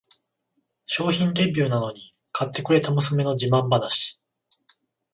[0.85, 4.17] 商品レビューなのに買ってくれた娘の自慢話